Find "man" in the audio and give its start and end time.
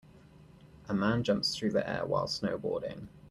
0.95-1.21